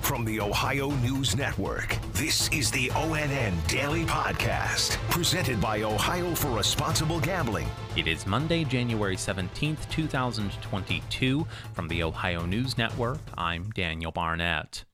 [0.00, 6.48] From the Ohio News Network, this is the ONN Daily Podcast, presented by Ohio for
[6.48, 7.68] Responsible Gambling.
[7.96, 11.46] It is Monday, January 17th, 2022.
[11.74, 14.84] From the Ohio News Network, I'm Daniel Barnett.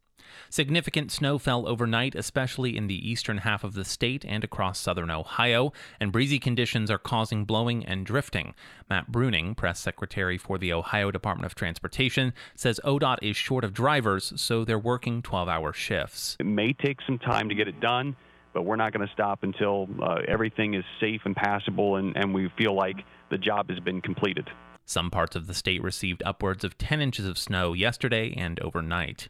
[0.50, 5.10] Significant snow fell overnight, especially in the eastern half of the state and across southern
[5.10, 8.54] Ohio, and breezy conditions are causing blowing and drifting.
[8.88, 13.74] Matt Bruning, press secretary for the Ohio Department of Transportation, says ODOT is short of
[13.74, 16.36] drivers, so they're working 12 hour shifts.
[16.40, 18.16] It may take some time to get it done,
[18.52, 22.32] but we're not going to stop until uh, everything is safe and passable and, and
[22.32, 22.96] we feel like
[23.30, 24.48] the job has been completed.
[24.88, 29.28] Some parts of the state received upwards of 10 inches of snow yesterday and overnight.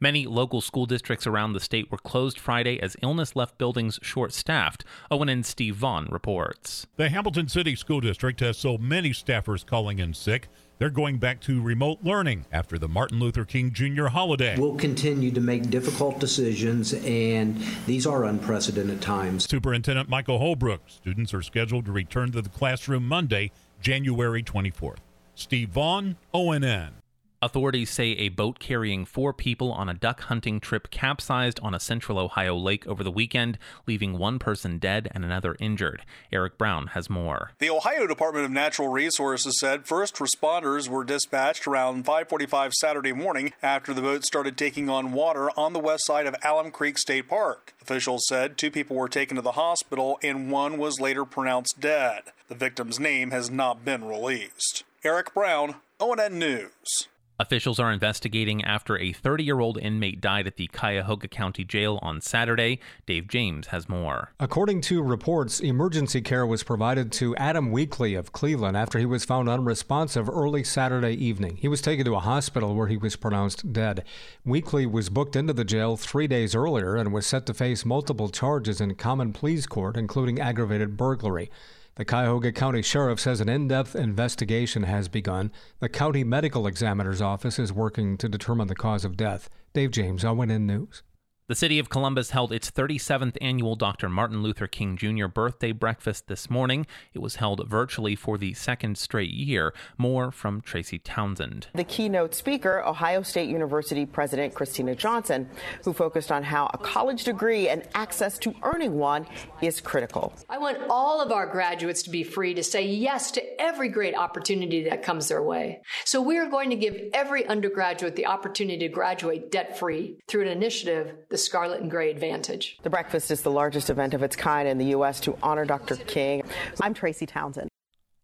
[0.00, 4.32] Many local school districts around the state were closed Friday as illness left buildings short
[4.32, 4.84] staffed.
[5.10, 6.86] ONN Steve Vaughn reports.
[6.96, 10.48] The Hamilton City School District has so many staffers calling in sick.
[10.78, 14.06] They're going back to remote learning after the Martin Luther King Jr.
[14.06, 14.58] holiday.
[14.58, 19.44] We'll continue to make difficult decisions, and these are unprecedented times.
[19.44, 20.80] Superintendent Michael Holbrook.
[20.86, 23.52] Students are scheduled to return to the classroom Monday,
[23.82, 25.00] January 24th.
[25.34, 26.99] Steve Vaughn, ONN.
[27.42, 31.80] Authorities say a boat carrying four people on a duck hunting trip capsized on a
[31.80, 36.04] central Ohio lake over the weekend, leaving one person dead and another injured.
[36.30, 37.52] Eric Brown has more.
[37.58, 43.54] The Ohio Department of Natural Resources said first responders were dispatched around 5:45 Saturday morning
[43.62, 47.26] after the boat started taking on water on the west side of Alum Creek State
[47.26, 47.72] Park.
[47.80, 52.24] Officials said two people were taken to the hospital and one was later pronounced dead.
[52.48, 54.84] The victim's name has not been released.
[55.02, 57.08] Eric Brown, ONN News.
[57.40, 61.98] Officials are investigating after a 30 year old inmate died at the Cuyahoga County Jail
[62.02, 62.80] on Saturday.
[63.06, 64.32] Dave James has more.
[64.38, 69.24] According to reports, emergency care was provided to Adam Weekly of Cleveland after he was
[69.24, 71.56] found unresponsive early Saturday evening.
[71.56, 74.04] He was taken to a hospital where he was pronounced dead.
[74.44, 78.28] Weekly was booked into the jail three days earlier and was set to face multiple
[78.28, 81.50] charges in common pleas court, including aggravated burglary.
[82.00, 85.52] The Cuyahoga County Sheriff says an in depth investigation has begun.
[85.80, 89.50] The County Medical Examiner's Office is working to determine the cause of death.
[89.74, 91.02] Dave James, ONN News.
[91.50, 94.08] The city of Columbus held its 37th annual Dr.
[94.08, 95.26] Martin Luther King Jr.
[95.26, 96.86] birthday breakfast this morning.
[97.12, 99.74] It was held virtually for the second straight year.
[99.98, 101.66] More from Tracy Townsend.
[101.74, 105.50] The keynote speaker, Ohio State University President Kristina Johnson,
[105.82, 109.26] who focused on how a college degree and access to earning one
[109.60, 110.32] is critical.
[110.48, 114.14] I want all of our graduates to be free to say yes to every great
[114.14, 115.82] opportunity that comes their way.
[116.04, 120.42] So we are going to give every undergraduate the opportunity to graduate debt free through
[120.42, 122.78] an initiative, the Scarlet and Gray Advantage.
[122.82, 125.20] The breakfast is the largest event of its kind in the U.S.
[125.20, 125.96] to honor Dr.
[125.96, 126.42] King.
[126.80, 127.70] I'm Tracy Townsend.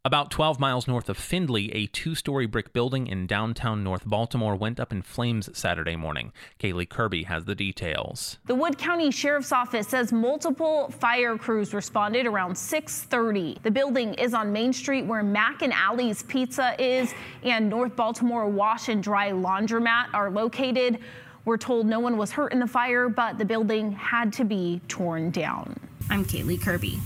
[0.06, 4.54] About 12 miles north of Findlay, a two story brick building in downtown North Baltimore
[4.54, 6.32] went up in flames Saturday morning.
[6.60, 8.38] Kaylee Kirby has the details.
[8.46, 13.60] The Wood County Sheriff's Office says multiple fire crews responded around 6:30.
[13.64, 17.12] The building is on Main Street where Mac and Allie's Pizza is
[17.42, 21.00] and North Baltimore Wash and Dry Laundromat are located.
[21.46, 24.80] We're told no one was hurt in the fire, but the building had to be
[24.88, 25.78] torn down.
[26.10, 26.98] I'm Kaylee Kirby.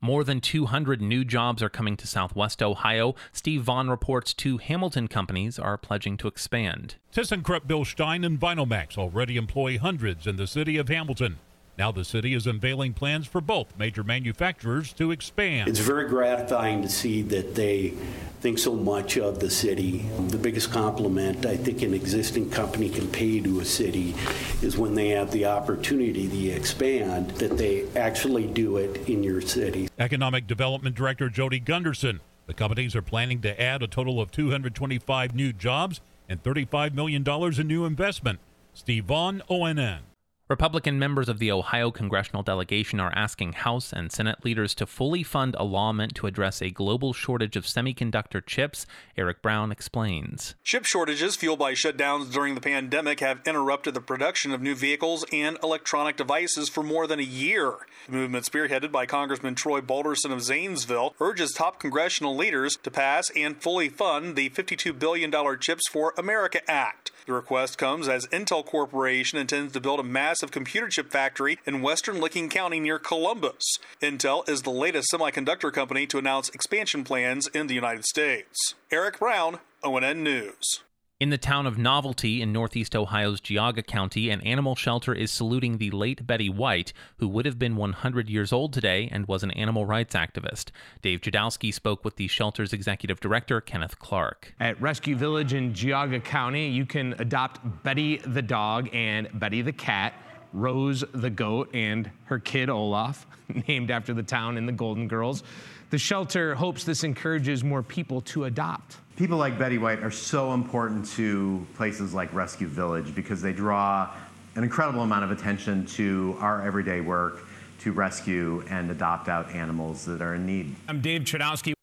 [0.00, 3.16] More than 200 new jobs are coming to Southwest Ohio.
[3.32, 6.94] Steve Vaughn reports two Hamilton companies are pledging to expand.
[7.12, 11.40] ThyssenKrupp Bilstein and Vinylmax already employ hundreds in the city of Hamilton.
[11.76, 15.68] Now the city is unveiling plans for both major manufacturers to expand.
[15.68, 17.94] It's very gratifying to see that they
[18.42, 19.98] think so much of the city.
[20.30, 24.16] The biggest compliment I think an existing company can pay to a city
[24.62, 29.40] is when they have the opportunity to expand, that they actually do it in your
[29.40, 29.88] city.
[29.96, 32.18] Economic Development Director Jody Gunderson.
[32.46, 37.24] The companies are planning to add a total of 225 new jobs and $35 million
[37.24, 38.40] in new investment.
[38.74, 40.11] Steve Vaughn, ONN.
[40.52, 45.22] Republican members of the Ohio congressional delegation are asking House and Senate leaders to fully
[45.22, 48.84] fund a law meant to address a global shortage of semiconductor chips.
[49.16, 50.54] Eric Brown explains.
[50.62, 55.24] Chip shortages fueled by shutdowns during the pandemic have interrupted the production of new vehicles
[55.32, 57.72] and electronic devices for more than a year.
[58.04, 63.30] The movement, spearheaded by Congressman Troy Balderson of Zanesville, urges top congressional leaders to pass
[63.34, 67.10] and fully fund the $52 billion Chips for America Act.
[67.24, 71.82] The request comes as Intel Corporation intends to build a massive computer chip factory in
[71.82, 73.78] western Licking County near Columbus.
[74.00, 78.74] Intel is the latest semiconductor company to announce expansion plans in the United States.
[78.90, 80.80] Eric Brown, ONN News.
[81.22, 85.78] In the town of Novelty in northeast Ohio's Geauga County, an animal shelter is saluting
[85.78, 89.52] the late Betty White, who would have been 100 years old today and was an
[89.52, 90.72] animal rights activist.
[91.00, 94.52] Dave Jadowski spoke with the shelter's executive director, Kenneth Clark.
[94.58, 99.72] At Rescue Village in Geauga County, you can adopt Betty the dog and Betty the
[99.72, 100.14] cat.
[100.52, 103.26] Rose the goat and her kid Olaf,
[103.68, 105.42] named after the town in the Golden Girls.
[105.90, 108.96] The shelter hopes this encourages more people to adopt.
[109.16, 114.10] People like Betty White are so important to places like Rescue Village because they draw
[114.54, 117.44] an incredible amount of attention to our everyday work
[117.80, 120.74] to rescue and adopt out animals that are in need.
[120.88, 121.74] I'm Dave Chudowski.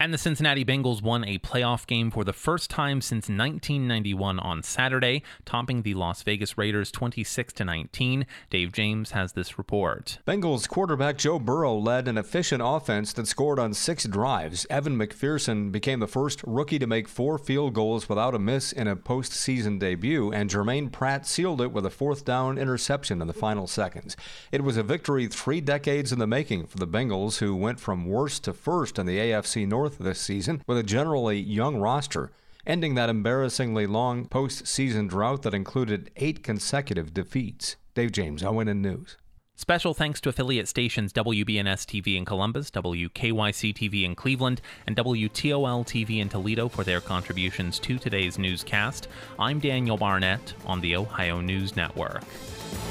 [0.00, 4.62] And the Cincinnati Bengals won a playoff game for the first time since 1991 on
[4.62, 8.24] Saturday, topping the Las Vegas Raiders 26 to 19.
[8.48, 10.20] Dave James has this report.
[10.24, 14.68] Bengals quarterback Joe Burrow led an efficient offense that scored on six drives.
[14.70, 18.86] Evan McPherson became the first rookie to make four field goals without a miss in
[18.86, 23.34] a postseason debut, and Germaine Pratt sealed it with a fourth down interception in the
[23.34, 24.16] final seconds.
[24.52, 28.06] It was a victory three decades in the making for the Bengals, who went from
[28.06, 32.32] worst to first in the AFC North this season with a generally young roster,
[32.66, 37.76] ending that embarrassingly long postseason drought that included eight consecutive defeats.
[37.94, 39.16] Dave James, ONN News.
[39.60, 45.84] Special thanks to affiliate stations WBNS TV in Columbus, WKYC TV in Cleveland, and WTOL
[45.84, 49.08] TV in Toledo for their contributions to today's newscast.
[49.36, 52.22] I'm Daniel Barnett on the Ohio News Network.